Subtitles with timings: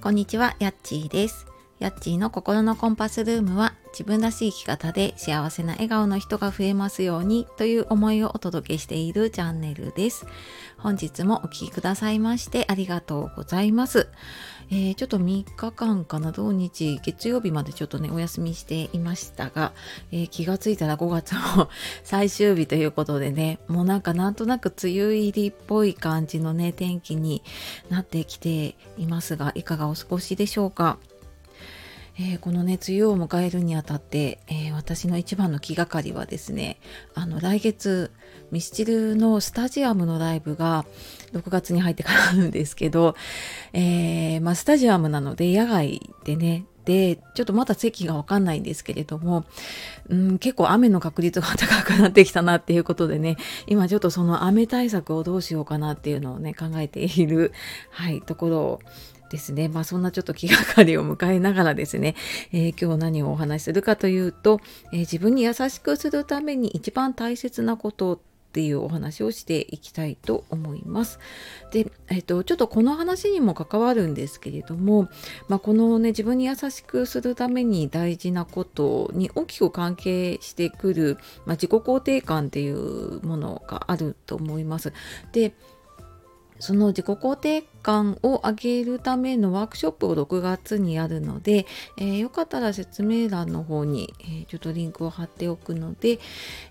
[0.00, 1.44] こんにちは、やっちーです。
[1.80, 10.24] やっちーの心のコンパスルームは自分らしい生き方で幸せな笑顔の人が増えますようにという思いをお届けしているチャンネルです。
[10.78, 14.08] 本日もお聴きくださいましてありがとうございます。
[14.70, 19.72] えーちょっと3日間かな、土日、月曜日までちょっとね、お休みしていましたが、
[20.12, 21.68] えー気がついたら5月も
[22.04, 27.42] 最終日ということでね、もうなんかなんとなく梅雨入りっぽい感じのね、天気に
[27.88, 30.98] なってきていますが、いかがお過ごしでしょうか？
[32.18, 36.78] えーこのね梅雨を迎えるにあたって、えー私の一番の気がかりはですね
[37.14, 38.10] あの来月
[38.50, 40.86] ミスチルのスタジアムのライブが
[41.32, 43.14] 6月に入ってからなんですけど、
[43.72, 49.44] えーまあ、スタジアムなので野外でねでちょっとまだ席がわかんないんですけれども、
[50.08, 57.52] うん、結構雨の確率が高くなってきたなっていうことでね今ちょっとその雨対策をどうしようかなっていうのをね考えている、
[57.90, 58.80] はい、ところ
[59.30, 59.68] ですね。
[59.68, 62.14] まあそんなちょっと気がかりを迎えながらですね、
[62.52, 64.60] えー今日何をお話しするかというと、
[64.92, 71.20] えー自分に優しくするために一番大切なことっていうお話をしていきたいと思います。
[71.70, 75.08] で、えっ、と、ちょっとこの話にも関わるんですけれども、
[75.48, 84.94] まあ、このね、自分に優しくするために大事なことに大きく関係してくる、まあ、自己肯定感っていうものがあると思います。
[85.32, 85.52] で、
[86.58, 94.12] その自己肯定感を上げるためのワークショップを6月にやるので、えーよかったら説明欄の方に、
[94.48, 96.18] ちょっとリンクを貼っておくので、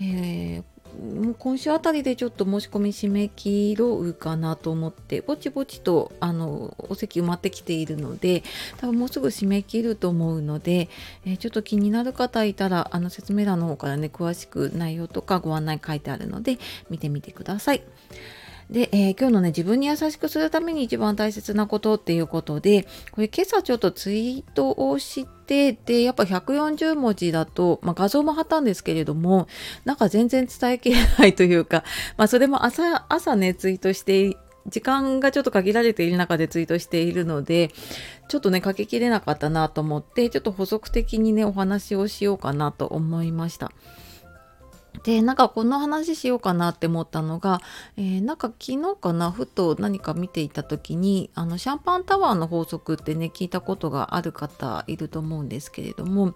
[0.00, 8.42] えーもう今週あたりでちょっと申し込み締め切ろうかなと思ってぼちぼちとあのお席埋まってきているので
[8.76, 10.88] 多分もうすぐ締め切ると思うので、
[11.24, 16.58] えちょっと気になる方いたらあの説明欄の方からね詳しく内容とかご案内書いてあるので
[16.90, 17.82] 見てみてください。
[18.72, 29.46] で、えー今日のね自分に優しくするために一番大切なことっていうことでこれ今朝ちょっとツイートをしてでやっぱ140文字だと、まあ、画像も貼ったんですけれども
[29.84, 31.84] なんか全然伝えきれないというか、
[32.16, 37.70] まあ、それも朝朝ねツイートして時間がちょっと限られている中でツイートしているので
[38.28, 43.70] ちょっとね書ききれなかったなと思ってちょっと補足的にねお話をしようかなと思いました。
[45.04, 47.60] でなんかこの話しようかなって思ったのが、
[47.96, 56.34] えーなんか昨日かなふと何か見ていた時にあのシャンパンタワーの法則ってね聞いたことがある方いると思うんですけれども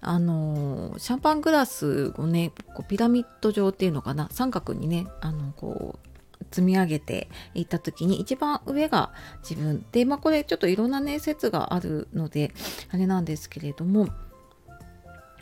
[0.00, 6.08] あのシャンパングラスをねこうピラミッド状っていうのかな三角にねあのこう
[6.50, 9.84] 積み上げていった時に一番上が自分。
[9.92, 12.52] でまあこれちょっといろんなね説があるので
[12.90, 14.08] あれなんですけれども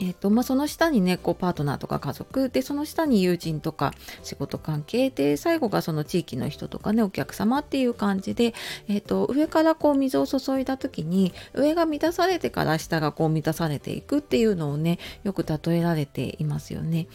[0.00, 3.92] えーとまあ、その下にねこうパートナーとか家族でその下に友人とか
[4.22, 8.54] 仕事関係で最後がその地域の人とかねお客様っていう感じで、
[8.88, 17.08] えー、と上からこう水を注いだ時に上が満たされてから下がこう満たされていくっていうのをねよく例えられていますよね。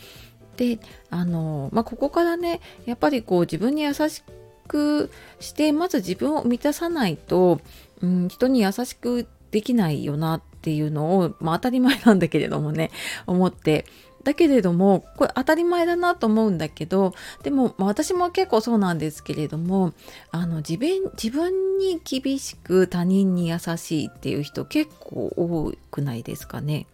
[0.57, 0.79] で
[1.09, 4.23] あの、まあ、ここからねやっぱりこう自分に優し
[4.67, 7.59] くしてまず自分を満たさないと、
[8.01, 12.89] うん、人に優しくできないよなってっていうのを、まあ、当たり前なんだけれどもね
[13.27, 13.85] 思って
[14.23, 17.13] だけれどもこれ当たり前だなと思うんだけど
[17.43, 19.91] でも、まあ私も結構そうなんですけれども
[20.31, 26.87] あの自分自分に厳しく他人に優しいっていう人結構多くないですかね。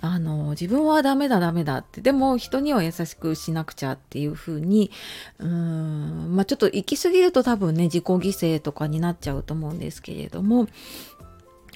[0.00, 4.90] あの自分はダメだダメだってでも人には優しくしなくちゃっていう風に
[5.38, 10.68] うーんまあちょっと行き過ぎると多分ね自己犠牲とかになっちゃうと思うんですけれども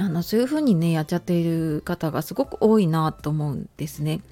[0.00, 4.22] あのそういう風にねやっちゃっている方がすごく多いなと思うんですね。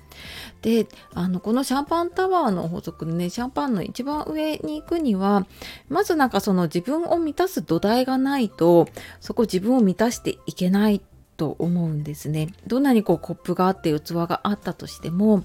[0.63, 5.47] であのこのシャンパンタワーの法則ねシャンパンの一番上に行くには
[5.91, 8.89] まずなんかその自分を満たす土台がないと
[9.21, 11.03] そこ自分を満たしていけない
[11.37, 12.49] と思うんですね。
[12.67, 15.45] どんなにこうコップがあって器があったとしても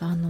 [0.00, 0.28] あの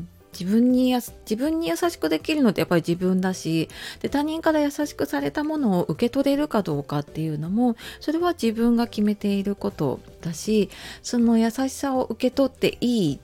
[0.00, 0.02] ー
[0.38, 10.68] 自分にや自分に優しくできるのってやっぱり自分だしで他人から優しくされたものを受け取れるかどうかっていうのもそれは自分が決めていることだし
[11.02, 13.20] その優しさを受け取っていい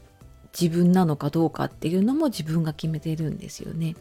[0.59, 3.97] 自分なのかどうかっていうのも自分が決めてるんですよね。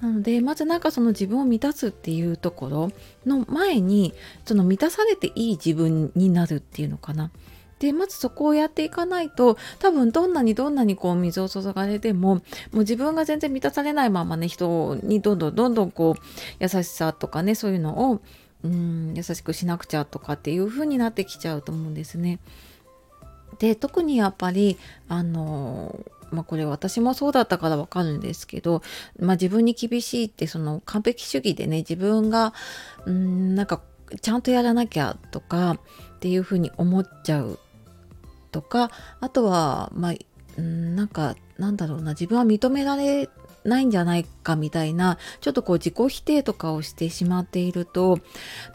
[0.00, 2.92] なのでまずなんかその自分を満たすっていうところ
[3.26, 4.14] の前に
[4.44, 7.30] その満たされていい自分になるっていうのかな。
[7.78, 12.42] でまずそこをやっていかないと多分どんなにどんなにこう水を注がれてもも
[12.72, 16.22] う自分が全然満たされないままね人にどんどんどんどんこう
[16.58, 18.20] 優しさとかねそういうのを
[18.64, 22.40] うん優しくしなくちゃとかっていう風になってきちゃうと思うんですね。
[23.58, 24.78] で特にやっぱり
[25.08, 28.82] あのまあこれ私もそうだったからわかるんですけど、
[29.18, 32.52] まあ、自分に厳しいってその完璧主義でね自分が
[33.06, 33.80] うんなんか
[34.20, 37.58] ちゃんとやらなきゃとかっていうふうに思っちゃう
[38.58, 38.90] とか
[39.20, 43.28] あとはまあなんかなんだろうな自分は認められ
[43.64, 48.18] ないんじゃないかかみたいなちょっとこう自己否定とかをしてしまっていると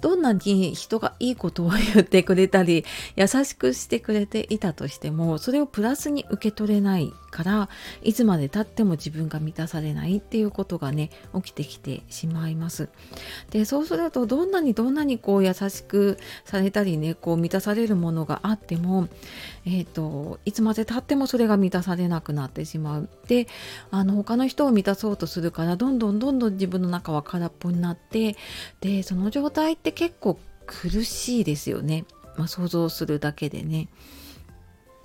[0.01, 2.85] どんなに人がいいことを言ってくれたり
[3.15, 7.69] 優しくしてくれていたとしてもそれをプラスに受け取れないから
[8.03, 12.89] いつまでたっても自分が満たされないっていうことがね起きてきてしまいます。
[13.49, 19.07] でそうするとどんなにどんなにこう優しくされたりねこう満たされるものがあっても、
[19.65, 23.09] えーと、いつまでたってもそれが満たされなくなってしまう。
[23.27, 23.47] で
[23.89, 28.35] あの他の人を満たそうとするからどんどんどんどん自分の中は空っぽになって
[28.81, 32.05] でその状態って結構苦しいですよね。
[32.37, 33.89] まあ、想像するだけでね。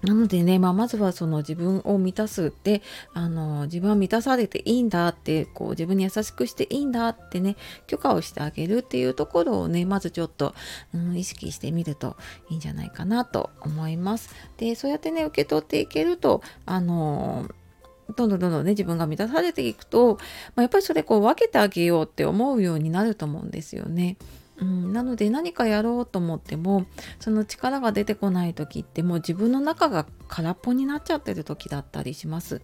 [0.02, 2.82] なのでね、まあ、まずはその自分を満たすって
[3.14, 7.56] あの自分は満たされていいんだってこう自分に優しくしていいんだってね
[7.88, 10.54] 許可をしてあげるっていうところをねまずちょっと、
[10.94, 12.16] うん、意識してみると
[12.48, 14.30] いいんじゃないかなと思います。
[14.56, 17.48] でそうやってね受け取っていけるとあの
[18.16, 20.18] どんどんどんどんね自分が満たされていくと、
[20.54, 24.16] まあ、やっぱりそれこう分けてあげようって思うようになると思うんですよね。
[24.60, 26.86] うん、なので何かやろうと思っても
[27.20, 32.60] その力が出てこない時ってもう自分の中が空っぽになっちゃってる時だったりします。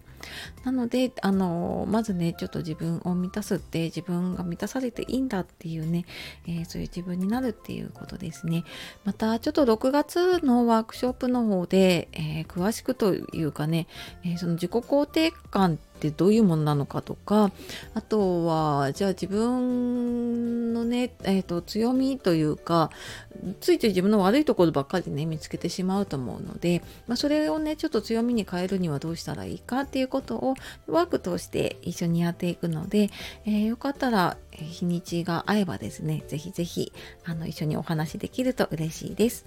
[0.63, 6.05] なのであのまずねちょっと自分を満たすって自分が満たされていいんだっていうね、
[6.47, 8.63] えー、そういう自分になるっていうことですね。
[9.03, 13.87] またちょっと6月のワークショップの方で、えー、詳しくというかね、
[14.23, 17.51] えー、その自己肯定感ってどういうものなのかとか
[17.93, 22.91] あとはじゃあ自分のね、えーと、強みというか
[23.61, 30.55] ついつい自分の悪いところばっかりね見つけてしまうと思うので、まあ、それをねちょっと強みに変えるにはどうしたらいいかっていうことを
[30.87, 33.09] ワークとして一緒にやっていくので、
[33.45, 36.93] えー、よかったら日にちが合えばですねぜひぜひ
[37.25, 39.45] あの一緒にお話できると嬉しいです。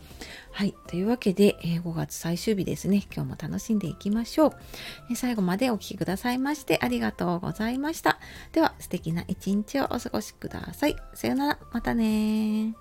[0.52, 4.52] はいというわけで、えー、5月最終日ですね今日も楽しんでいきましょう。
[5.10, 8.18] えー、最後までお聴きくださいましてありがとうございました。
[8.52, 10.96] では素敵な一日をお過ごしください。
[11.14, 12.74] さようならまたね